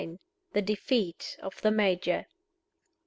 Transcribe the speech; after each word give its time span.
THE 0.53 0.63
DEFEAT 0.63 1.37
OF 1.43 1.61
THE 1.61 1.69
MAJOR. 1.69 2.25